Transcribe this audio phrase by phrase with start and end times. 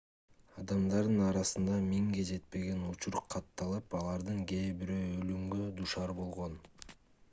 [0.61, 6.63] адамдардын арасында миңге жетпеген учур катталып алардын кээ бирөө өлүмгө дуушар болгон